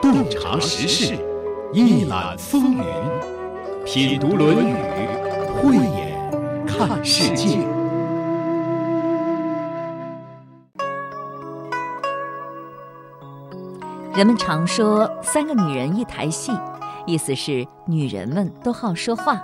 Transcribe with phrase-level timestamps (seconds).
[0.00, 1.18] 洞察时事，
[1.72, 2.84] 一览风云，
[3.84, 4.72] 品读《论语》，
[5.56, 7.58] 慧眼看世界。
[14.14, 16.52] 人们常说“三个女人一台戏”，
[17.06, 19.42] 意思是女人们都好说话。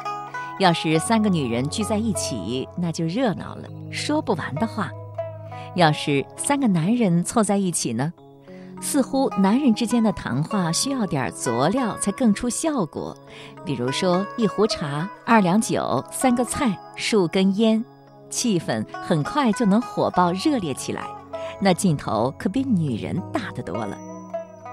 [0.59, 4.89] 要是三个女人聚在一起，那就热闹了，说不完的话；
[5.75, 8.13] 要是三个男人凑在一起呢？
[8.81, 13.17] 似乎男人之间的谈话需要点佐料才更出效果，
[13.65, 17.85] 比如说一壶茶、二两酒、三个菜、数根烟，
[18.31, 21.05] 气氛很快就能火爆热烈起来。
[21.61, 23.99] 那劲头可比女人大得多了。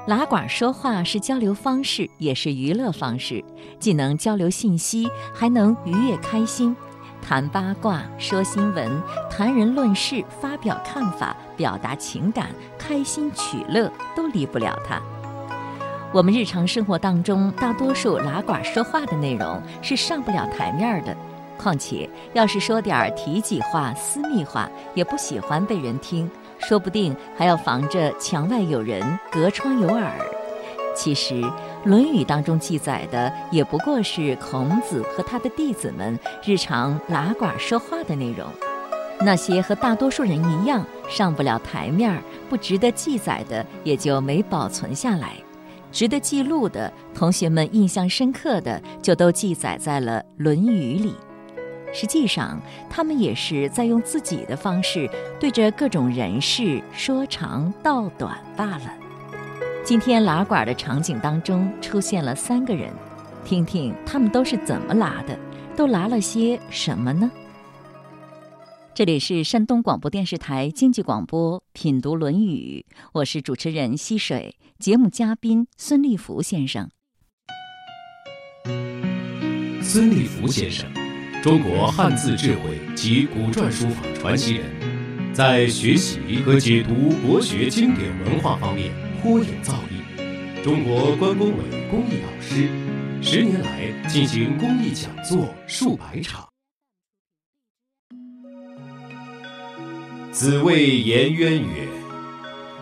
[0.06, 3.44] 拉管说话是交流方式，也是娱乐方式，
[3.80, 6.76] 既能交流信息，还能愉悦开心。
[7.24, 15.02] 谈八卦、说新闻、谈人论事、发表看法、表达情感、开心取乐，都离不了它。
[16.12, 21.16] 我们日常生活当中，大多数拉呱说话的内容是上不了台面的。
[21.58, 30.12] 况且，要是说点体己话、私密话，也不喜欢被人听，说不定还要防着墙外有人、隔窗有耳。
[30.94, 31.36] 其实，
[31.86, 38.48] 《论语》当中记载的也不过是孔子和他的弟子们日常拉呱说话的内容。
[39.20, 45.30] 那些和大多数人一样上不了台面、不值得记载的，也就没保存下来；
[45.92, 51.14] 值得记录的，同学们印象深刻的，就都记载在了《论语》里。
[51.94, 52.60] 实际上，
[52.90, 55.10] 他们也是在用自己的方式，
[55.40, 59.03] 对着各种人事说长道短罢了。
[59.86, 62.90] 今天拉管的场景当中出现了三个人，
[63.44, 65.38] 听听他们都是怎么拉的，
[65.76, 67.30] 都拉了些什么呢？
[68.96, 76.90] 这里是山东广播电视台经济广播《品读论语》，我是主持人溪水，节目嘉宾孙立福先生。
[79.82, 80.90] 孙立福先生，
[81.42, 84.66] 中国汉字智慧及古篆书法传奇人，
[85.34, 89.03] 在学习和解读国学经典文化方面。
[89.24, 92.68] 颇有造诣，中国关工委公益导师，
[93.22, 96.46] 十年来进行公益讲座数百场。
[100.34, 101.88] 子谓颜渊曰：“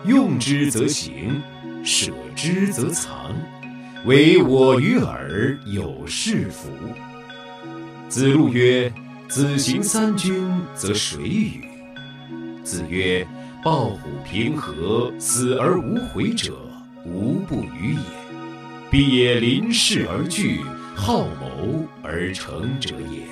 [0.04, 1.40] 用之则行，
[1.84, 3.36] 舍之则藏，
[4.04, 6.68] 唯我与尔有是夫。”
[8.10, 8.92] 子路曰
[9.30, 11.64] ：“子行三军，则谁与？”
[12.66, 13.24] 子曰。
[13.64, 16.68] 抱虎平和，死而无悔者，
[17.06, 18.00] 无不与也。
[18.90, 20.60] 必也临事而惧，
[20.96, 23.22] 好谋而成者也。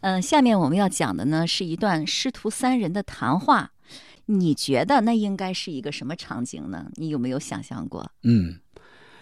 [0.00, 3.70] 嗯，下面我们要讲的呢，是一段师徒三人的谈话。
[4.24, 6.90] 你觉得那应该是一个什么场景呢？
[6.94, 8.10] 你有没有想象过？
[8.24, 8.58] 嗯，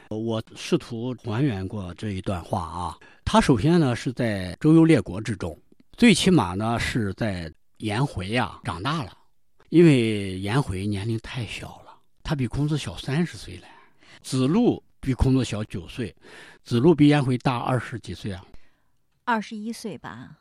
[0.09, 2.97] 我试图还原过这一段话啊。
[3.23, 5.55] 他首先呢是在周游列国之中，
[5.99, 7.53] 最起码呢是在。
[7.79, 9.17] 颜回呀，长大了，
[9.69, 13.67] 因为颜回年龄太小了，他比孔子小三十岁了。
[14.23, 16.15] 子路比孔子小九岁，
[16.63, 18.43] 子路比颜回大二十几岁啊，
[19.25, 20.39] 二十一岁吧。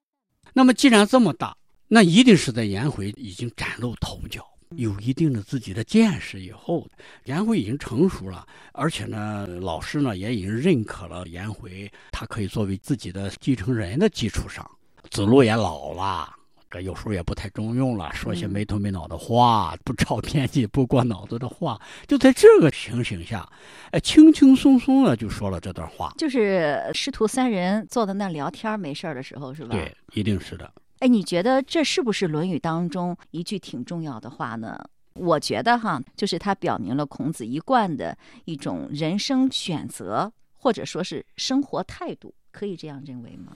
[0.54, 1.58] 那么既然这么大，
[1.88, 6.88] 那一定是在颜回已经崭露头角，有一定的自己的见识以后，
[7.26, 14.70] 颜回已经成熟了，而且呢，老师呢也已经认可了颜回，他可以作为自己的继承人的基础上，
[15.10, 16.34] 子路也老了。
[16.74, 21.80] 这有时候也不太中用了，说些没头没脑的话，不着边际、不过脑子的话。
[22.08, 23.48] 就在这个情形下，
[23.92, 26.12] 哎，轻轻松松的就说了这段话。
[26.18, 29.70] 就是师徒三人坐在那聊天没事儿的时候，是吧？
[29.76, 30.74] 对，一定是的。
[30.98, 34.84] 哎，你觉得这是不是《论语》当中一句挺重要的话呢？
[35.14, 43.56] 我觉得哈，就是它表明了孔子一贯的一种人生选择，或者说是生活态度，可以这样认为吗？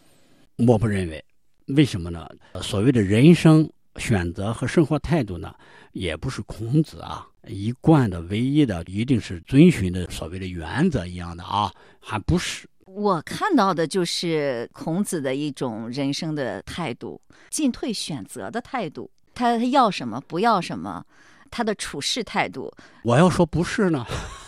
[0.67, 1.25] 我不认为。
[1.67, 2.27] 为什么呢？
[2.61, 5.53] 所谓的人生选择和生活态度呢，
[5.91, 12.67] 也不是孔子啊一贯的唯一的，一定是遵循的所谓的原则一样的啊，还不是。
[12.85, 21.05] 我看到的就是孔子的一种人生的态度，进退选择的态度，他他要什么不要什么，
[21.51, 22.73] 他的处事态度。
[23.03, 24.05] 我要说不是呢？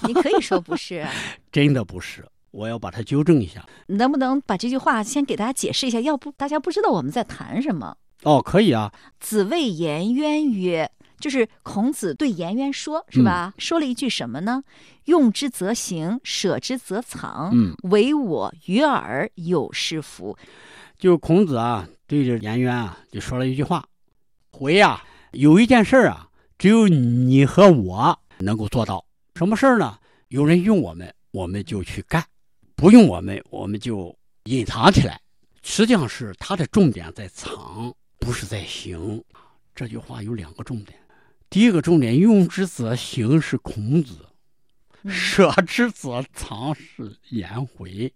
[0.07, 1.05] 你可以说不是，
[1.51, 2.25] 真的不是。
[2.51, 5.99] 我要把它纠正一下，能不能把这句话先给大家解释一下？
[5.99, 7.95] 要不大家不知道我们在谈什么。
[8.23, 8.91] 哦，可以啊。
[9.19, 13.53] 子谓颜渊曰：“就是孔子对颜渊说，是吧？
[13.57, 14.63] 说了一句什么呢？
[15.05, 17.49] 用之则行，舍之则藏。
[17.53, 20.37] 嗯，唯我与尔有是夫。”
[20.99, 23.85] 就孔子啊，对着颜渊啊，就说了一句话
[24.51, 25.01] ：“回呀，
[25.31, 29.05] 有一件事啊，只有你和我能够做到。
[29.35, 29.97] 什么事儿呢？
[30.27, 32.21] 有人用我们，我们就去干；
[32.79, 35.19] 不用我们，我们就隐藏起来。
[35.63, 39.21] 实际上是他的重点在藏，不是在行。
[39.75, 40.97] 这句话有两个重点。
[41.49, 44.25] 第一个重点，用之则行是孔子，
[45.09, 48.09] 舍之则藏是颜回。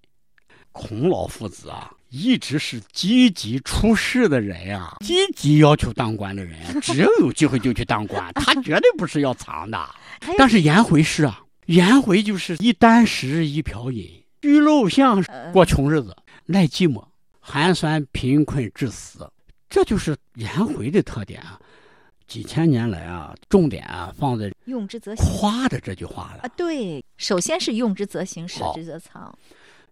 [0.72, 9.78] 孔老夫子啊，一直是积极出世的人呀，积极要求当官的人，只要有机会就去当官，他绝对不是要藏的。
[10.40, 15.24] 但是颜回是啊，颜回就是一箪食一瓢饮，居陋巷
[15.54, 16.14] 过穷日子，
[16.46, 17.02] 耐寂寞，
[17.40, 19.26] 寒酸贫困致死，
[19.70, 21.58] 这就是颜回的特点啊。
[22.28, 26.48] 几千年来啊，重点啊放在用之则行，夸的这句话了啊。
[26.58, 29.34] 对，首先是用之则行，舍之则藏。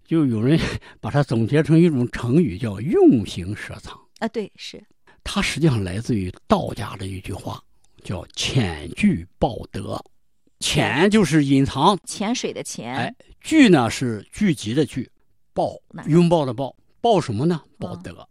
[0.06, 0.59] 就有人
[1.00, 4.27] 把它总结成一种成语，叫“用行舍藏”啊。
[4.27, 4.83] 对，是。
[5.24, 7.63] 它实际上来自于道家的一句话，
[8.03, 9.98] 叫“潜具报德”。
[10.61, 12.95] 潜就是隐藏，潜水的潜。
[12.95, 15.09] 哎，聚呢是聚集的聚，
[15.53, 15.73] 抱
[16.07, 17.59] 拥抱的抱，抱什么呢？
[17.79, 18.25] 抱德。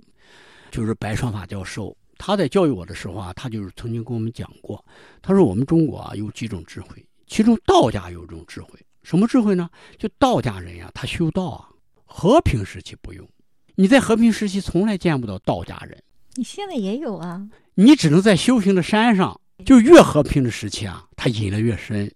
[0.71, 4.83] 就是白双法教授他在教育我的时候啊，他就是曾经跟我们讲过，
[5.21, 8.79] 他说我们中国啊有几种智慧，其中道家有一种智慧。
[9.03, 9.69] 什么智慧呢？
[9.99, 11.69] 就道家人呀，他修道啊，
[12.05, 13.29] 和平时期不用。
[13.75, 16.01] 你在和平时期从来见不到道家人。
[16.35, 17.49] 你现在也有啊。
[17.75, 22.11] 你只能在修行的山上，就越和平的时期啊，他隐得越深，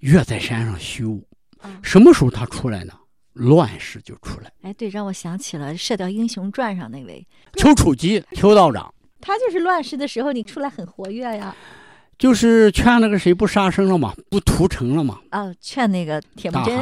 [0.00, 1.20] 越在山上修。
[1.82, 2.92] 什么时候他出来呢？
[3.32, 4.52] 乱世就出来。
[4.62, 7.26] 哎，对，让我想起了《射雕英雄传》上那位
[7.56, 8.94] 丘处机， 丘道长。
[9.20, 11.56] 他就是乱世的时候，你出来很活跃呀。
[12.16, 15.18] 就是劝那个谁不杀生了嘛，不屠城了嘛。
[15.30, 16.78] 啊，劝那个铁木真。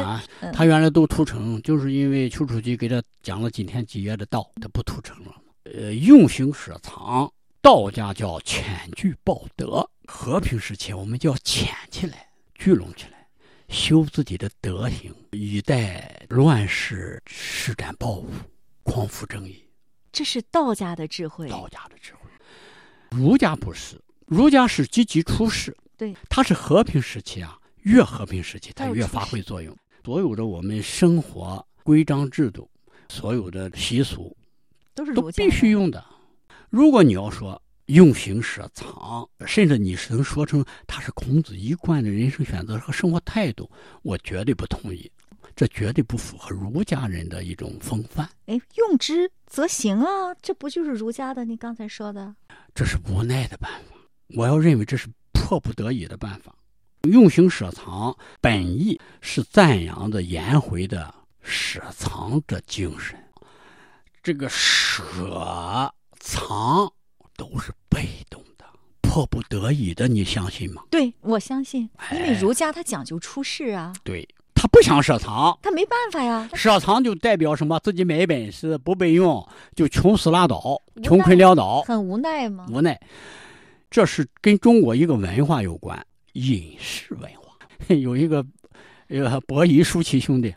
[0.53, 5.31] 他原来都屠城，就是因为丘处机给他讲了几天几夜的道，他不屠城了。
[5.73, 7.31] 呃，用行舍藏，
[7.63, 8.63] 道家叫潜
[8.95, 9.89] 聚报德。
[10.05, 13.27] 和平时期我们就要潜起来，聚拢起来，
[13.69, 18.27] 修自己的德行，以待乱世施展抱负，
[18.83, 19.63] 匡扶正义。
[20.11, 21.47] 这是道家的智慧。
[21.49, 22.29] 道家的智慧，
[23.09, 23.99] 儒家不是。
[24.27, 29.75] 儒家是积极出世，对，它是和平时期啊，越和平时期它越发挥作用。
[30.03, 32.69] 所有的我们生活规章制度，
[33.09, 34.35] 所有的习俗，
[34.93, 36.03] 都是都必须用的。
[36.69, 43.69] 如果你要说用行舍藏，甚至你是能说成他是孔子一贯的人生选择和生活态度，
[44.01, 45.11] 我绝对不同意，
[45.55, 48.29] 这绝对不符合儒家人的一种风范。
[48.45, 51.43] 哎，用之则行啊，这不就是儒家的？
[51.43, 52.33] 你刚才说的，
[52.73, 53.95] 这是无奈的办法。
[54.35, 56.55] 我要认为这是迫不得已的办法，
[57.03, 63.19] 用行舍藏本意是赞扬的颜回的舍藏的精神。
[64.23, 66.89] 这个舍藏
[67.35, 68.65] 都是被动的、
[69.01, 70.83] 迫不得已的，你相信吗？
[70.89, 73.93] 对，我相信，因为儒家他讲究出世啊。
[74.03, 76.49] 对他不想舍藏，他没办法呀。
[76.53, 77.79] 舍藏就代表什么？
[77.79, 79.45] 自己没本事，不备用，
[79.75, 82.65] 就穷死拉倒，穷困潦倒，很无奈吗？
[82.69, 82.99] 无奈。
[83.89, 86.03] 这是跟中国一个文化有关，
[86.33, 87.57] 隐士文化。
[87.93, 88.45] 有一个，
[89.09, 90.55] 呃，伯夷叔齐兄弟，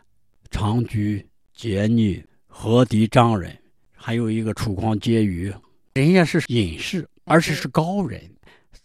[0.49, 3.55] 长居、节逆、何敌张人，
[3.93, 5.53] 还有一个楚狂接舆，
[5.97, 8.21] 人家是隐士，而且是高人。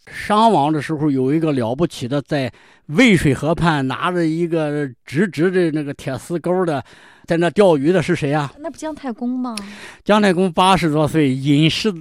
[0.06, 2.52] 商王的时候，有一个了不起的，在
[2.86, 6.82] 渭水河畔拿着一个直直的那个铁丝钩的，
[7.26, 8.52] 在那钓鱼的是谁啊？
[8.58, 9.54] 那不姜太公吗？
[10.04, 11.92] 姜太公八十多岁，隐士。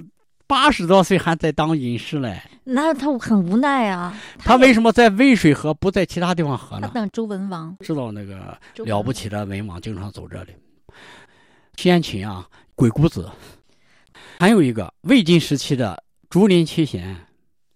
[0.44, 4.14] 八十多岁还在当隐士嘞，那他很无奈啊。
[4.38, 6.90] 他为什么在渭水河不在其他地方河呢？
[6.92, 10.52] 等周文王知道那个了不起的文王经常走这里。
[11.76, 13.30] 先秦啊，鬼谷子，
[14.42, 17.16] 还有一个魏晋时期的竹林七贤，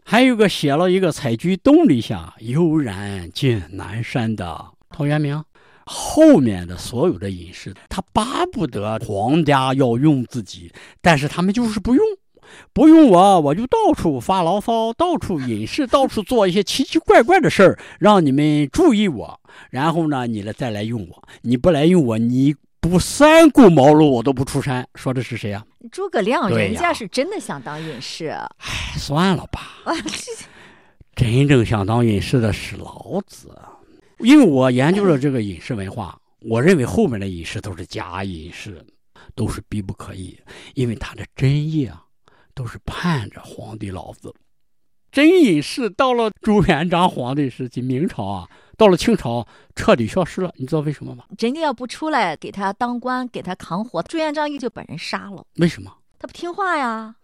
[0.05, 5.45] 还有个写了一个“采菊东篱下，悠然见南山”的陶渊明。
[5.85, 12.05] 后面的所有的隐士，他巴不得皇家要用自己，但是他们就是不用。
[12.73, 19.41] 不用我，我就到处发牢骚，到处隐士，到处做一些奇奇怪怪的事儿，让你们注意我。
[19.71, 21.29] 然后呢，你来再来用我。
[21.43, 22.57] 你不来用我，你
[22.89, 24.87] 不三顾茅庐，我都不出山。
[24.95, 25.65] 说的是谁呀？
[25.91, 28.27] 诸葛亮，人家是真的想当隐士。
[28.29, 29.83] 哎，算了吧。
[31.15, 33.57] 真正想当隐士的是老子，
[34.19, 38.85] 因为我研究了这个隐士文化，我认为后面的隐士都是假隐士，
[39.35, 40.39] 都是逼不可以，
[40.75, 42.03] 因为他的真意啊。
[42.55, 44.35] 都是盼着皇帝老子，
[45.13, 50.53] 真隐士到了朱元璋皇帝时期，明朝啊，到了清朝彻底消失了。
[50.57, 51.25] 你知道为什么吗？
[51.39, 55.45] 人家要不出来给他当官，给他扛活，朱元璋一就把人杀了。
[55.57, 55.93] 为什么？
[56.19, 57.15] 他不听话呀。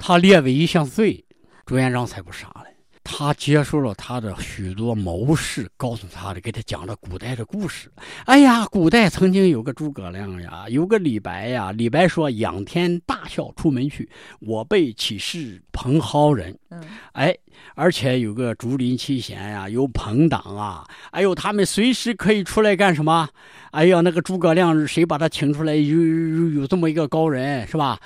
[0.00, 1.24] 他列为一项罪，
[1.64, 2.76] 朱元璋才不杀嘞。
[3.04, 7.90] 他接受了他的许多谋士告诉他的，给他讲了古代的故事。
[8.26, 11.72] 哎呀，古代曾经有个诸葛亮呀，有个李白呀。
[11.72, 14.08] 李白说：“仰天大笑出门去，
[14.40, 16.82] 我辈岂是蓬蒿人。”嗯，
[17.12, 17.36] 哎，
[17.74, 23.28] 而且有个竹林七贤呀，有朋党啊，哎呦，他们随时可以出来干什么？
[23.72, 25.74] 哎呀，那个诸葛亮谁把他请出来？
[25.74, 27.98] 有有有这么一个高人是吧？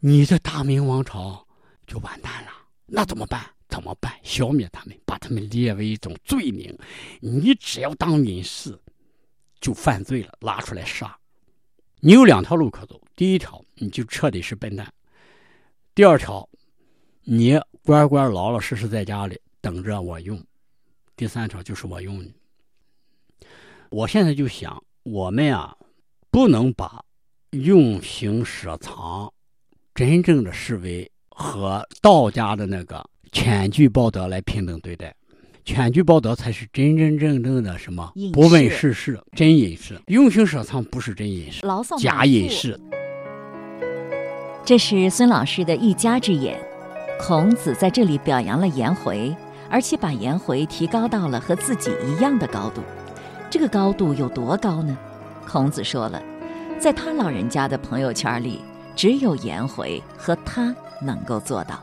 [0.00, 1.46] 你这大明王朝
[1.86, 2.48] 就完蛋了。
[2.86, 3.40] 那怎么办？
[3.68, 4.12] 怎么办？
[4.22, 6.76] 消灭他们，把他们列为一种罪名。
[7.20, 8.78] 你只要当隐士，
[9.60, 11.18] 就犯罪了，拉出来杀。
[12.00, 14.86] 你有两条路可走：第一条，你就彻底是笨蛋；
[15.94, 16.48] 第二条，
[17.24, 20.38] 你乖乖老老实实在家里等着我用；
[21.16, 22.34] 第三条就是我用你。
[23.90, 25.76] 我现在就想，我们啊，
[26.30, 27.04] 不能把
[27.50, 29.32] 用刑舍藏
[29.94, 31.10] 真正的视为。
[31.38, 35.14] 和道家的那个犬居报德来平等对待，
[35.64, 38.12] 犬居报德才是真真正正的什么？
[38.32, 40.00] 不问世事，真隐士。
[40.06, 41.62] 用心舍藏不是真隐士，
[41.98, 42.78] 假隐士。
[44.64, 46.58] 这是孙老师的一家之言。
[47.20, 49.34] 孔子在这里表扬了颜回，
[49.70, 52.82] 而且把颜回提高到了和自己一样的高度。
[53.50, 54.96] 这个高度有多高呢？
[55.46, 56.22] 孔子说了，
[56.78, 58.60] 在他老人家的朋友圈里，
[58.94, 60.74] 只有颜回和他。
[61.02, 61.78] 能够做到，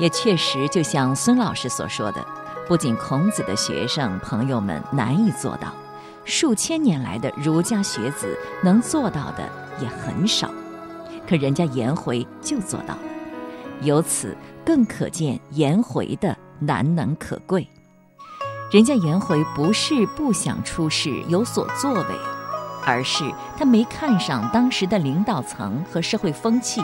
[0.00, 2.26] 也确实就像孙老师所说的，
[2.66, 5.74] 不仅孔子的学生朋友们难以做到，
[6.24, 9.46] 数千年来的儒家学子能做到的
[9.78, 10.50] 也很少，
[11.28, 13.00] 可人家颜回就做到了，
[13.82, 17.68] 由此更可见颜回的难能可贵。
[18.72, 22.16] 人家颜回不是不想出仕有所作为，
[22.86, 26.82] 而是他没看上当时的领导层和社会风气。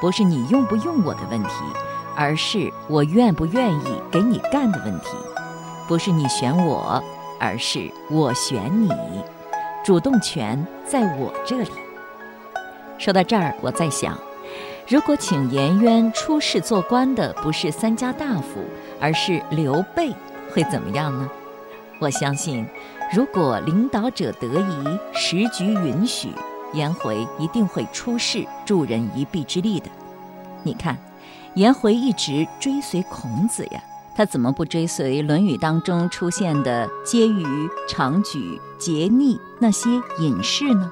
[0.00, 1.50] 不是你用不用我的问题，
[2.16, 5.10] 而是我愿不愿意给你干的问题；
[5.88, 7.02] 不是你选我，
[7.38, 8.90] 而是我选你。
[9.84, 11.70] 主动权在我这里。
[12.98, 14.18] 说到这儿，我在想，
[14.88, 18.64] 如果请颜渊出仕做官的不是三家大夫，
[19.00, 20.14] 而是刘备，
[20.52, 21.28] 会怎么样呢？
[22.00, 22.66] 我相信，
[23.12, 26.28] 如果领导者得宜，时局允许。
[26.72, 29.88] 颜回一定会出仕助人一臂之力的。
[30.64, 30.98] 你看，
[31.54, 33.82] 颜回一直追随孔子呀，
[34.16, 40.90] 他怎么不追随《论语》当中出现的婕妤、长举、桀逆那些隐士呢？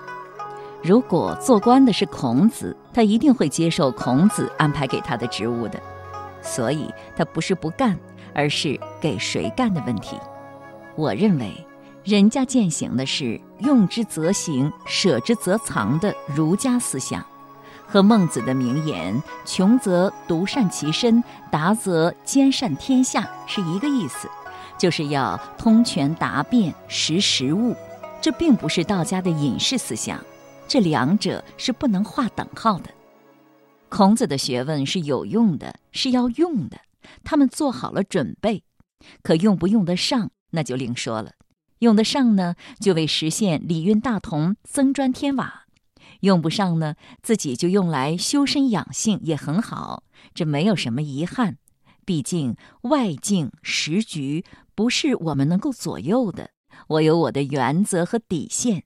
[0.83, 5.81] 如果做官的是孔子，他一定会接受孔子安排给他的职务的。
[6.41, 7.99] 所以，他不是不干，
[8.35, 10.17] 而是给谁干的问题。
[10.97, 11.53] 我认为。
[12.05, 17.25] 人家践行的是用之则行，舍之则藏的儒家思想，
[17.93, 24.27] 和孟子的名言“穷则独善其身，达则兼善天下”是一个意思，
[24.79, 27.77] 就是要通权达变，识时务。
[28.19, 30.19] 这并不是道家的隐士思想，
[30.67, 32.89] 这两者是不能划等号的。
[33.91, 36.79] 孔子的学问是有用的，是要用的，
[37.23, 38.63] 他们做好了准备，
[39.23, 41.33] 可用不用得上，那就另说了。
[41.81, 45.67] 用得上呢，就为实现礼运大同增砖添瓦；
[46.23, 51.59] 用不上呢，自己就用来修身养性也很好，这没有什么遗憾。
[52.05, 56.51] 毕竟外境时局不是我们能够左右的，
[56.89, 58.85] 我有我的原则和底线。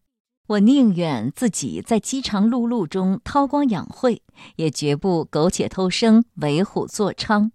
[0.49, 4.23] 我宁愿自己在饥肠辘辘中韬光养晦，
[4.57, 7.51] 也绝不苟且偷生、为虎作伥。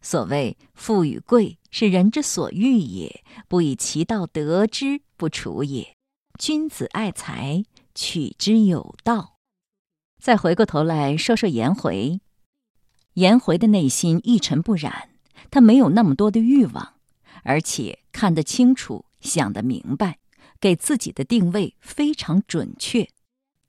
[0.00, 5.96] 所谓富与贵，是人之所欲也，不以其道得之不处也。
[6.38, 7.62] 君子爱财，
[7.94, 9.38] 取之有道。
[10.20, 12.20] 再回过头来说说颜回，
[13.14, 15.10] 颜回的内心一尘不染，
[15.50, 16.94] 他没有那么多的欲望，
[17.42, 20.18] 而且看得清楚，想得明白，
[20.58, 23.08] 给自己的定位非常准确。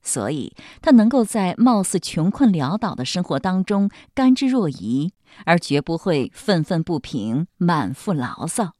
[0.01, 5.11] 所以，他能够在貌似穷困潦倒的生活当中甘之若饴，
[5.45, 8.75] 而绝不会愤愤不平、满腹牢骚。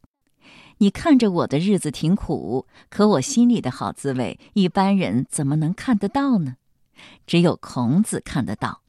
[0.79, 6.55] 你看着我的日子挺苦，可我心里的好滋味，一般人怎么能看得到呢？
[7.25, 8.81] 只有孔子看得到。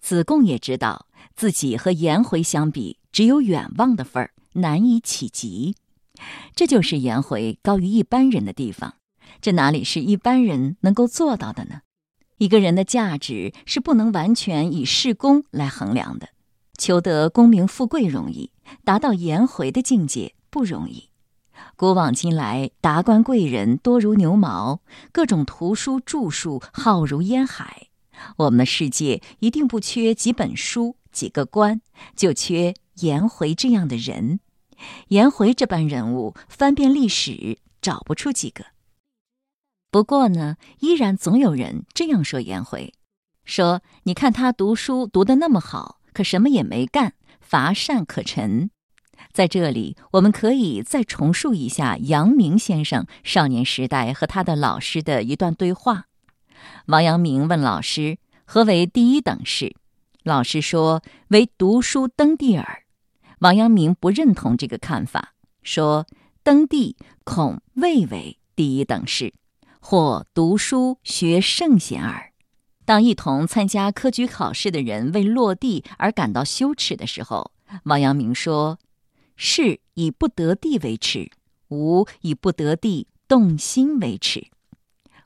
[0.00, 5.74] 子贡也知道自己和颜回相比，只有远望的份儿，难以企及。
[6.54, 8.94] 这就是颜回高于一般人的地方。
[9.40, 11.82] 这哪里是一般人能够做到的呢？
[12.38, 16.28] 一个人的价值是不能完全以事功来衡量的。
[16.76, 18.52] 求得功名富贵容易，
[18.84, 21.07] 达到颜回的境界不容易。
[21.76, 24.80] 古往今来，达官贵人多如牛毛，
[25.12, 27.88] 各种图书著述浩如烟海。
[28.36, 31.80] 我们的世界一定不缺几本书、几个官，
[32.16, 34.40] 就缺颜回这样的人。
[35.08, 38.66] 颜回这般人物，翻遍历史找不出几个。
[39.90, 42.92] 不过呢，依然总有人这样说颜回：
[43.44, 48.70] 说你看他读书读得那么好，可什么也没干，乏善可陈。
[49.32, 56.06] 在这里，我们可以再重述一下阳明先生少年时代和他的老师的一段对话。
[56.86, 59.76] 王阳明问老师：“何为第一等事？”
[60.24, 62.82] 老师说：“为读书登第耳。”
[63.40, 66.06] 王阳明不认同这个看法，说
[66.42, 69.32] ：“登第恐未为第一等事，
[69.78, 72.32] 或读书学圣贤耳。”
[72.84, 77.52] 当一同参加科举考试的人为落第而感到羞耻的时候，
[77.84, 78.78] 王阳明说。
[79.40, 81.30] 是以不得地为耻，
[81.68, 84.48] 吾以不得地动心为耻。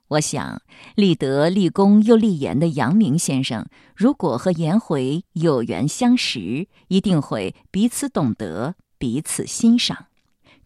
[0.09, 0.61] 我想
[0.95, 3.67] 立德、立功又立言的阳明先生，
[3.97, 10.09] 如果和颜回有缘相识，一定会彼此懂得，彼此欣赏。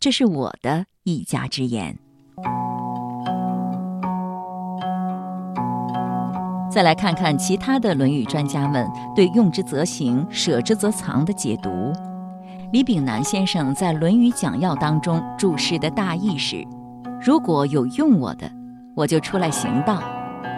[0.00, 2.00] 这是我的一家之言。
[6.72, 11.70] 再来看看其他的《论语》专家们对“用之则行，舍之则藏”的解读。
[12.72, 16.66] 李炳南先生在《论语讲要》当中注释的大意是：
[17.20, 18.50] 如果有用我的，
[18.96, 20.02] 我就出来行道。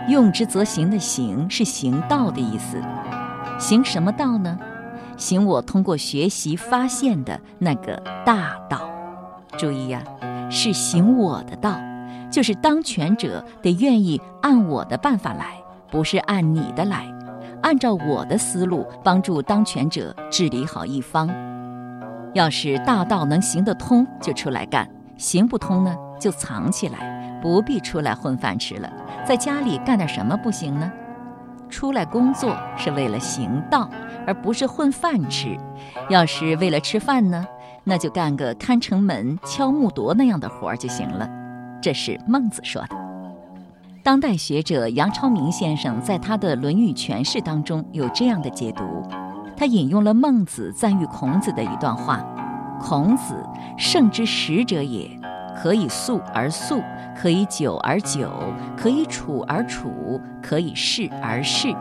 [0.08, 2.80] 用之则行的行是行道的意思。
[3.58, 4.58] 行什么道呢？
[5.18, 8.88] 行我通过学习发现的那个大道。
[9.58, 10.02] 注意呀，
[10.50, 11.78] 是行我的道，
[12.30, 15.58] 就是当权者得愿意按我的办法来，
[15.90, 17.06] 不是按你的来，
[17.60, 21.28] 按照我的思路帮助当权者治理好一方。
[22.38, 28.88] 要是大道能行得通，就出来干；行不通呢，就藏起来，不必出来混饭吃了。
[29.26, 30.88] 在家里干点什么不行呢？
[31.68, 33.90] 出来工作是为了行道，
[34.24, 35.56] 而不是混饭吃。
[36.08, 37.44] 要是为了吃饭呢，
[37.82, 41.28] 那就干个看城门、敲木铎那样的活儿就行了。
[41.82, 42.96] 这是孟子说的。
[44.04, 48.84] 当代学者杨超明先生在他的《论语诠释》当中有这样的解读。
[49.58, 52.24] 他引用了孟子赞誉孔子的一段话
[52.80, 53.34] ：“孔子
[53.76, 55.10] 圣之使者也，
[55.60, 56.80] 可以速而速，
[57.20, 58.30] 可以久而久，
[58.76, 61.74] 可以处而处，可以事而事。”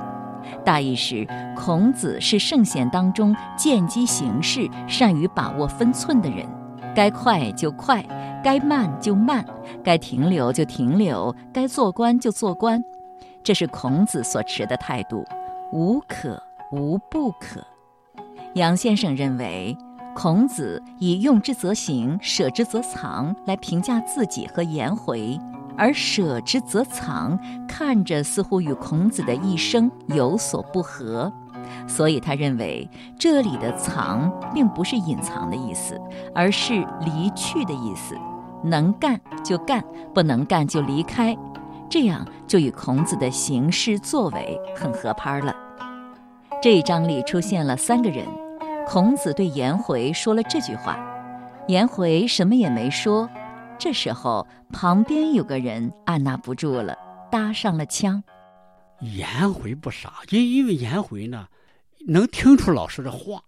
[0.65, 6.47] 大意是，孔子是圣贤当中见机行事、善于把握分寸的人，
[6.95, 8.03] 该快就快，
[8.43, 9.45] 该慢就慢，
[9.83, 12.83] 该停留就停留，该做官就做官。
[13.43, 15.23] 这是孔子所持的态度，
[15.71, 16.41] 无可。
[16.71, 17.65] 无不可。
[18.55, 19.77] 杨先生认为，
[20.15, 25.39] 孔子以“用之则行，舍之则藏”来评价自己和颜回，
[25.77, 27.37] 而“舍之则藏”
[27.69, 31.31] 看着似乎与孔子的一生有所不合，
[31.87, 36.01] 所以他认为这里的“藏”并不是隐藏的意思，
[36.33, 38.15] 而是离去的意思。
[38.63, 39.83] 能干就干，
[40.15, 41.37] 不能干就离开，
[41.87, 45.55] 这样就与孔子的行事作为很合拍了。
[46.59, 48.25] 这一章里出现了三个人，
[48.87, 50.97] 孔子对颜回说了这句话，
[51.67, 53.29] 颜回什么也没说。
[53.77, 56.97] 这时候旁边有个人按捺不住了，
[57.31, 58.23] 搭上了腔。
[59.01, 61.47] 颜回不傻，因因为颜回呢
[62.07, 63.43] 能听出老师的话，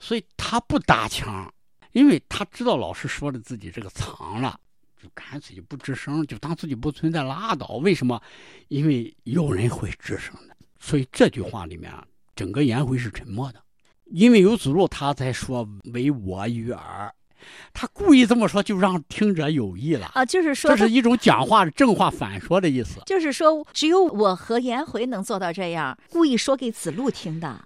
[0.00, 1.54] 所以他不搭腔，
[1.92, 4.58] 因为他知道老师说的自己这个藏了，
[5.00, 7.76] 就干脆就不吱声，就当自己不存在拉倒。
[7.76, 8.20] 为什么？
[8.66, 11.92] 因为有人会吱声的，所以这句话里面。
[12.38, 13.58] 整个颜回是沉默的，
[14.04, 17.12] 因为有子路，他才说唯我与尔。
[17.72, 23.00] 他故意这么说，就让听者有意了啊，就是说这是一种讲话正话反说的意思。
[23.06, 27.64] 就是说，只有我和颜回能做到这样，故意说给子路听的。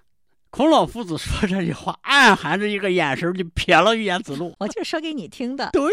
[0.49, 4.55] 孔老夫子说这句话，暗含着一个眼神，就瞥了一眼子路。
[4.57, 5.69] 我就说给你听的。
[5.71, 5.91] 对，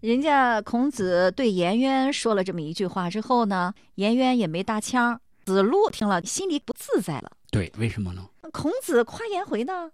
[0.00, 7.32] 人家孔子对颜渊说了这么一句话之后呢，颜渊也没搭腔，子路听了心里不自在了。
[7.50, 8.26] 对，为什么呢？
[8.52, 9.90] 孔子夸颜回呢，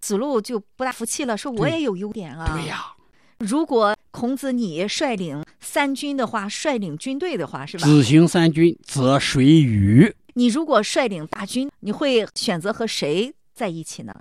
[0.00, 2.56] 子路就不大服气了，说我也有优点啊。
[2.56, 2.94] 对呀，
[3.38, 7.84] 如果孔子你率领三军的话，率领军队的话，是吧？
[7.84, 10.12] 子行三军，则谁与？
[10.34, 14.14] 你如果率领大军，你会选择和谁在一起呢？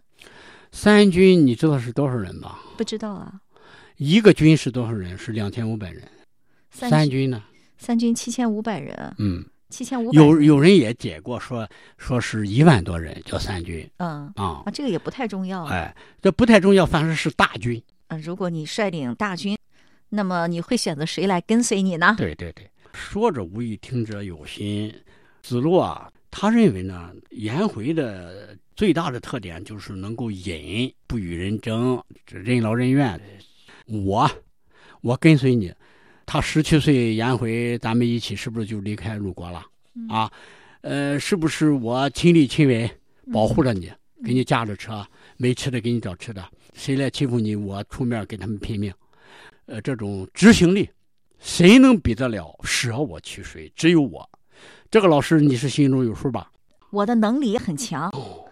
[0.71, 2.59] 三军你知道是多少人吧？
[2.77, 3.41] 不知道啊。
[3.97, 5.17] 一个军是多少人？
[5.17, 6.03] 是两千五百人。
[6.71, 7.43] 三军呢？
[7.77, 9.15] 三军七千五百人。
[9.17, 9.45] 嗯。
[9.69, 13.87] 七千五有有人也解过，说说是一万多人叫三军。
[13.97, 15.63] 嗯啊啊，这个也不太重要。
[15.65, 17.81] 哎，这不太重要，反正是大军。
[18.07, 19.55] 嗯，如果你率领大军，
[20.09, 22.15] 那么你会选择谁来跟随你呢？
[22.17, 24.91] 对对对，说者无意，听者有心。
[25.43, 33.21] 子路啊，他认为呢，颜回的最大的特点就是能够隐，不与人争，任劳任怨。
[33.85, 34.29] 我，
[35.01, 35.71] 我跟随你。
[36.31, 39.65] 他十七岁颜回，咱们一起是不是就离开鲁国了？
[40.07, 40.31] 啊，
[40.81, 42.87] 呃，是不是我亲力亲为
[43.33, 43.91] 保护着你，
[44.23, 45.03] 给你驾着车，
[45.37, 48.93] 没吃的给你找吃的，谁来欺负你，我出面给他们拼命。
[49.65, 50.87] 呃，这种执行力，
[51.39, 52.55] 谁能比得了？
[52.63, 53.67] 舍我其谁？
[53.75, 54.29] 只有我。
[54.91, 56.51] 这个老师，你是心中有数吧？
[56.91, 58.11] 我的能力也很强。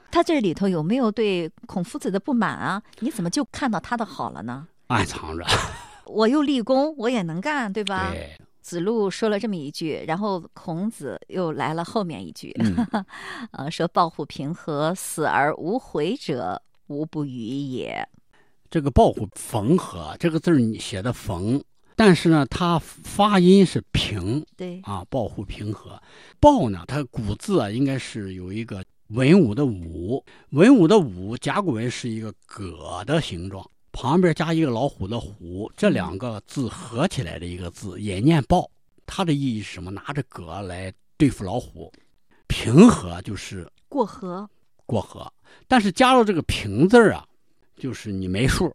[0.09, 2.81] 他这里头有没有对孔夫子的不满啊？
[3.01, 4.67] 你怎么就看到他的好了呢？
[4.87, 5.45] 暗藏着。
[6.07, 8.11] 我又立功，我也能干，对吧？
[8.11, 8.29] 对。
[8.61, 12.53] 子路说了这么一句，然后孔子又来了后面一句，
[13.51, 18.05] 呃，说“抱虎平和，死而无悔者，无不与也。”
[18.69, 21.63] 这个“抱虎缝合”这个字儿你写的“缝”，
[21.95, 24.45] 但是呢，它发音是“平”。
[24.57, 24.81] 对。
[24.83, 25.97] 啊，“抱虎平和
[26.41, 33.65] ”，“抱”呢，它古字啊，应该是有一个文武的“武”，文武的“武”甲骨文是一个“戈”的形状。
[33.99, 38.69] 旁边加一个老虎的“虎”，这两个字合起来的一个字也念“豹”，
[39.07, 39.89] 它的意义是什么？
[39.89, 41.91] 拿着戈来对付老虎。
[42.45, 44.47] 平和就是过河，
[44.85, 45.27] 过河。
[45.67, 47.25] 但是加了这个“平”字啊，
[47.75, 48.71] 就是你没数。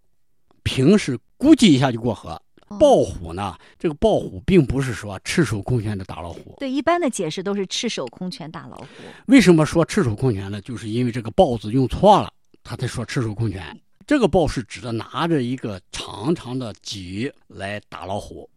[0.65, 2.37] 平是估计一下就过河。
[2.81, 6.57] 豹虎呢，这个豹虎并不是说赤手空拳的打老虎。
[6.59, 8.87] 对，一般的解释都是赤手空拳打老虎。
[9.27, 10.61] 为什么说赤手空拳呢？
[10.63, 12.33] 就是因为这个“豹”字用错了，
[12.65, 13.81] 他才说赤手空拳。
[14.07, 18.49] 这个豹是指的拿着一个长长的戟来打老虎。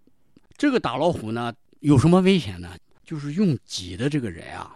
[0.57, 2.75] 这个打老虎呢，有什么危险呢？
[3.03, 4.75] 就是用戟的这个人啊，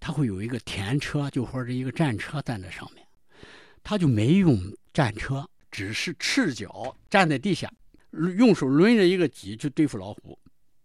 [0.00, 3.04] 他会有一个田车，就或者一个战车站在那上面，
[3.82, 4.58] 他就没用
[4.94, 7.70] 战车，只是赤脚站在地下，
[8.36, 10.38] 用手抡着一个戟去对付老虎，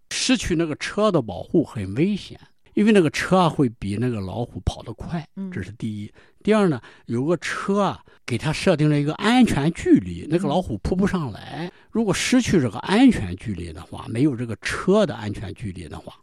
[0.09, 2.39] 失去那个车的保护很危险。
[2.73, 6.11] 因为那个车啊会比那个老虎跑得快，这是第一。
[6.43, 11.71] 第二呢，有个车啊，给它设定了一个安全距离，那个老虎扑不上来。
[11.91, 16.13] 如果失去这个安全距离的话，没有这个车的安全距离的话，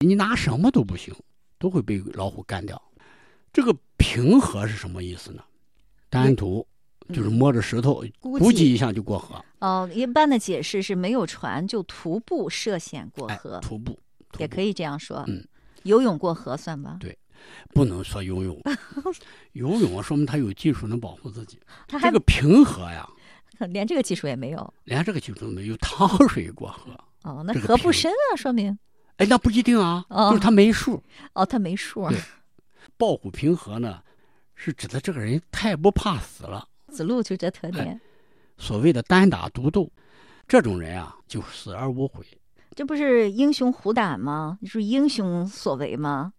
[0.00, 1.14] 你拿什么都不行，
[1.58, 2.80] 都会被老虎干掉。
[3.52, 5.42] 这个平和是什么意思呢？
[6.08, 6.66] 单独
[7.12, 9.44] 就是摸着石头，估计一下就过河。
[9.60, 13.98] 哦，一般的解释是没有船就徒步涉险过河，徒步
[14.38, 15.24] 也可以这样说。
[15.28, 15.46] 嗯。
[15.84, 16.98] 游泳过河算吧？
[17.00, 17.16] 对，
[17.70, 18.60] 不能说游泳。
[19.52, 21.58] 游泳说明他有技术能保护自己。
[21.86, 23.08] 他这个平和呀，
[23.70, 24.74] 连这个技术也没有。
[24.84, 26.92] 连这个技术都没有，趟水过河。
[27.22, 28.78] 哦，那河不深啊，说明。
[29.16, 31.02] 哎，那不一定啊，就是他没数。
[31.34, 32.08] 哦，他没数。
[32.08, 32.18] 对，
[32.96, 34.02] 抱虎平和呢，
[34.54, 36.66] 是指的这个人太不怕死了。
[36.88, 38.00] 子路就这特点。
[38.56, 39.90] 所谓的单打独斗，
[40.48, 42.24] 这种人啊，就死而无悔。
[42.74, 44.56] 这不是英雄虎胆吗？
[44.62, 46.32] 你说英雄所为吗？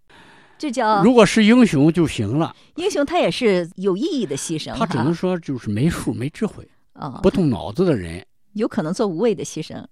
[0.61, 2.55] 这叫如果是英雄就行了。
[2.75, 4.75] 英雄他也是有意义的牺牲。
[4.75, 9.83] 他只能说就是没数、没智慧啊，不动脑子的人有可能做无谓的牺牲。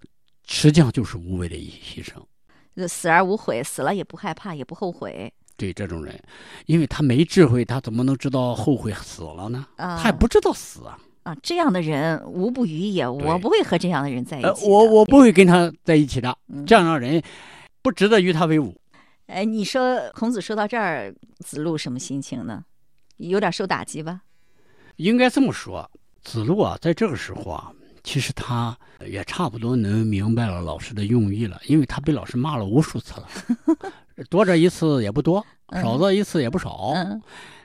[0.46, 2.86] 实际上就是无谓的牺牲。
[2.86, 5.32] 死而无悔，死了也不害怕，也不后悔。
[5.56, 6.16] 对这种人，
[6.66, 9.66] 因为他没智慧，他怎么能知道后悔死了呢？
[9.74, 10.96] 啊，他也不知道死啊。
[11.24, 14.68] 啊，这样的人无不于也，我不会和这样的人在一起。
[14.68, 16.32] 我我不会跟他在一起的，
[16.64, 17.20] 这样的人
[17.82, 18.79] 不值得与他为伍。
[19.30, 22.64] 哎，你说孔子说到这儿，子路什么心情呢？
[23.16, 24.22] 有点受打击吧？
[24.96, 25.88] 应该这么说，
[26.22, 33.28] 子路啊，在这个时候啊，其实他也差不多能明白了老师的用意了，因为他被老师骂了无数次了，
[34.28, 36.94] 多这一次也不多，少这一次也不少。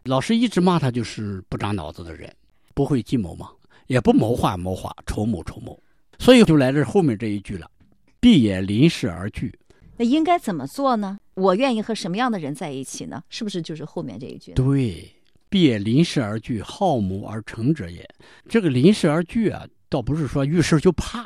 [0.03, 2.31] 老师一直骂他就是不长脑子的人。
[2.75, 3.49] 不会计谋嘛？
[3.87, 5.79] 也不谋划谋划，筹谋筹谋，
[6.19, 7.71] 所以就来这后面这一句了
[8.19, 9.57] ：“必也临事而惧。”
[9.95, 11.17] 那应该怎么做呢？
[11.35, 13.23] 我愿意和什么样的人在一起呢？
[13.29, 14.53] 是不是就是后面这一句？
[14.53, 15.13] 对
[15.49, 18.07] ，“必也临事而惧，好谋而成者也。”
[18.49, 21.25] 这个“临事而惧”啊，倒不是说遇事就怕，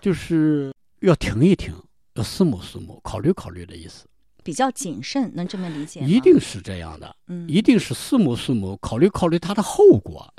[0.00, 1.72] 就是要停一停，
[2.14, 4.06] 要思谋思谋，考虑考虑的意思。
[4.42, 6.06] 比较谨慎，能这么理解吗？
[6.06, 10.32] 一定是这样的，嗯，一定是思谋思谋，考虑考虑它的后果。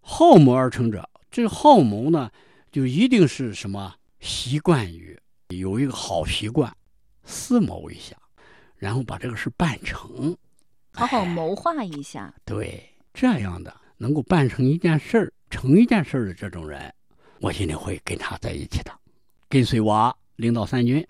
[0.00, 2.30] 好谋而成者，这个好谋呢，
[2.72, 3.94] 就一定是什么？
[4.18, 6.74] 习惯于有一个好习惯，
[7.24, 8.16] 思谋一下，
[8.80, 10.34] 然后把这个事办成，
[10.94, 12.32] 好好谋划一下。
[12.46, 16.90] 对，这样的能够办成一件事儿、成一件事儿的这种人，
[17.42, 18.90] 我心里会跟他在一起的，
[19.50, 21.06] 跟随我领导三军。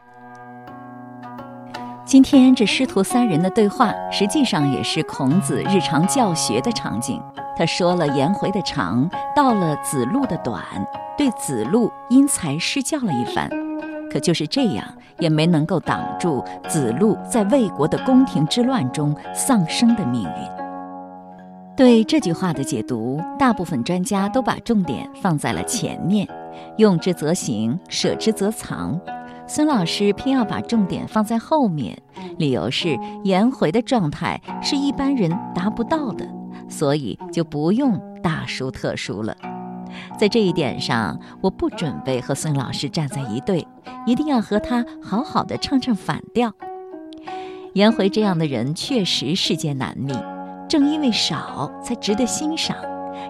[2.04, 7.22] 今天这师徒三人的对话，实际上也是孔子日常教学的场景。
[7.56, 10.64] 他说了颜回的长，道了子路的短，
[11.16, 13.48] 对子路因材施教了一番。
[14.10, 14.84] 可就是这样，
[15.18, 20.60] 也没能够挡住子路在魏国的宫廷之乱中丧生的命运。
[21.76, 26.28] 对这句话的解读，大部分专家都把重点放在了前面
[26.76, 29.00] ，“用之则行，舍之则藏”。
[29.48, 31.96] 孙老师偏要把重点放在后面，
[32.38, 36.24] 理由是颜回的状态是一般人达不到的，
[36.68, 39.34] 所以就不用大书特书了。
[40.20, 43.66] 在这一点上，我不准备和孙老师站在一队，
[44.04, 46.52] 一定要和他好好的唱唱反调。
[47.72, 50.12] 颜回这样的人确实世间难觅，
[50.68, 52.76] 正因为少才值得欣赏，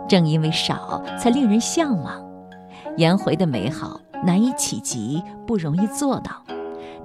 [0.09, 2.20] 正因为少才令人向往。
[2.96, 4.00] 颜回的美好。
[4.22, 6.42] 难以企及，不容易做到，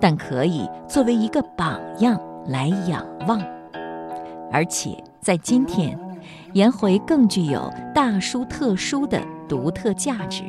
[0.02, 3.39] 但可以作为一个榜样来仰望。
[4.52, 5.98] 而且在今天，
[6.54, 10.43] 颜回更具有大书特书的独特价值。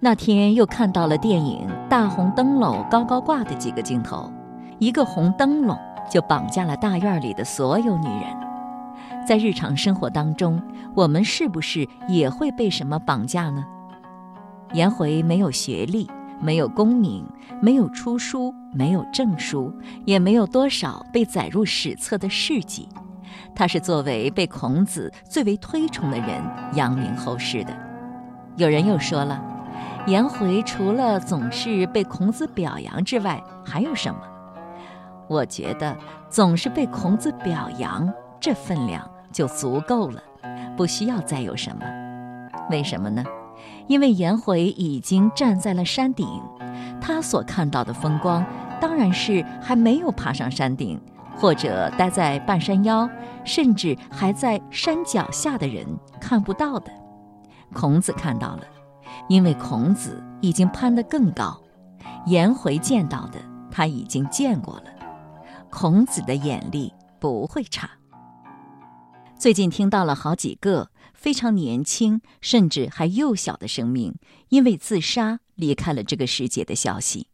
[0.00, 4.30] 那天又看到了电影《大红灯笼高高挂》的几个镜头，
[4.78, 5.78] 一个红灯笼
[6.10, 8.24] 就绑架了大院里的所有女人。
[9.26, 10.60] 在日常生活当中，
[10.94, 13.64] 我们是不是也会被什么绑架呢？
[14.74, 17.24] 颜回没有学历，没有功名，
[17.62, 19.72] 没有出书，没有证书，
[20.04, 22.88] 也没有多少被载入史册的事迹。
[23.54, 26.42] 他是作为被孔子最为推崇的人
[26.74, 27.72] 扬名后世的。
[28.56, 29.42] 有人又说了，
[30.06, 34.20] 颜回除了总是被孔子表扬之外，还有什么？
[35.28, 35.96] 我觉得
[36.28, 40.22] 总是被孔子表扬，这分量就足够了，
[40.76, 41.84] 不需要再有什么。
[42.70, 43.24] 为什么呢？
[43.86, 46.26] 因为颜回已经站在了山顶，
[47.00, 48.44] 他所看到的风光，
[48.80, 51.00] 当然是还没有爬上山顶，
[51.36, 53.08] 或者待在半山腰，
[53.44, 55.86] 甚至还在山脚下的人
[56.20, 56.90] 看不到的。
[57.72, 58.62] 孔子看到了，
[59.28, 61.60] 因为孔子已经攀得更高。
[62.26, 63.38] 颜回见到的，
[63.70, 64.84] 他已经见过了。
[65.70, 67.90] 孔子的眼力不会差。
[69.36, 70.90] 最近听到了好几个。
[71.14, 74.16] 非常年轻，甚至还幼小的生命，
[74.50, 77.28] 因为自杀离开了这个世界的消息，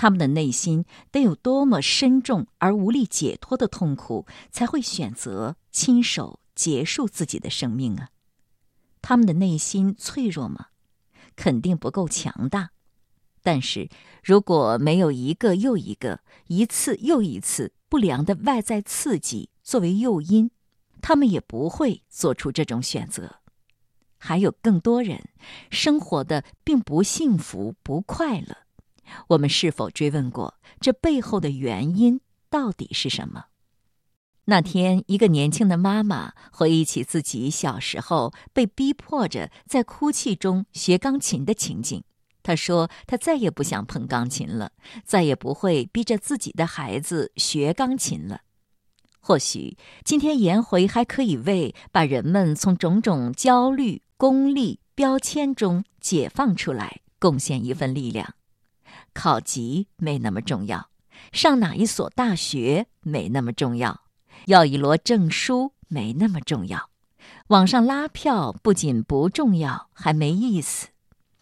[0.00, 8.10] 他们的内心得有多么深重而无力解脱的痛苦，才会选择亲手结束自己的生命啊？
[9.02, 10.66] 他们的内心脆弱吗？
[11.34, 12.70] 肯定不够强大。
[13.42, 13.88] 但是
[14.22, 20.52] 如果没有一个又一个、一次又一次不良的外在刺激作为诱因，
[21.02, 23.40] 他们也不会做出这种选择。
[24.16, 25.28] 还有更多人
[25.72, 28.67] 生活的并不幸福、不快乐。
[29.28, 33.46] 我们是否追问过这背后的原因到底是什么？
[34.44, 42.02] 那天，一个年轻的妈妈回忆起自己小时候被逼迫着在哭泣中学钢琴的情景。
[42.42, 44.72] 她说：“她再也不想碰钢琴了，
[45.04, 48.40] 再也不会逼着自己的孩子学钢琴了。”
[49.20, 58.34] 或许今天颜回还可以为把人们从种种焦虑、功利标签中解放出来贡献一份力量。
[59.18, 60.90] 考级没那么重要，
[61.32, 64.02] 上哪一所大学没那么重要，
[64.46, 66.88] 要一摞证书没那么重要，
[67.48, 70.90] 网上拉票不仅不重要，还没意思。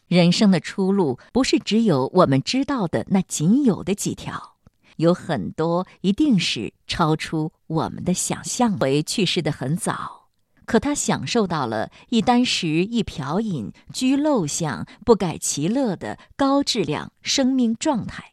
[0.08, 4.56] 人生的出路不是只有我们知道的那仅有的几条。
[4.96, 8.78] 有很多一定是超出我们的想象。
[8.78, 10.25] 回去世的很早，
[10.66, 18.32] 可他享受到了一箪食、一瓢饮、居陋巷、不改其乐的高质量生命状态。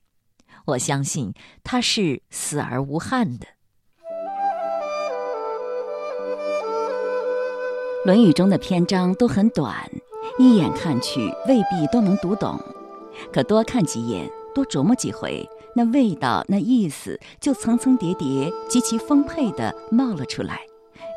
[0.66, 3.46] 我相信他是死而无憾的。
[8.06, 9.90] 《论语》中的篇章都很短，
[10.38, 12.60] 一眼看去未必都能读懂，
[13.32, 15.48] 可多看几眼，多琢磨几回。
[15.76, 20.60] 那味道，那意思，就层层叠叠、极其丰沛地冒了出来，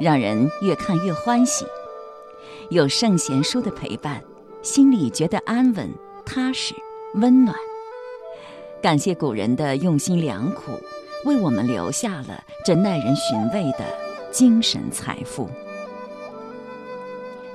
[0.01, 1.65] 让人越看越欢喜。
[2.71, 4.23] 有圣贤书的陪伴，
[4.63, 5.89] 心里觉得安稳、
[6.25, 6.75] 踏实、
[7.15, 7.57] 温暖。
[8.83, 10.73] 感谢古人的用心良苦，
[11.25, 13.85] 为我们留下了这耐人寻味的
[14.31, 15.49] 精神财富。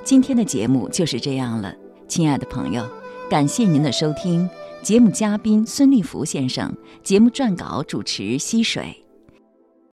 [0.03, 1.73] 今天的节目就是这样了，
[2.07, 2.85] 亲爱的朋友，
[3.29, 4.49] 感谢您的收听。
[4.81, 9.05] 节目嘉宾孙立福先生，节目撰稿主持溪水。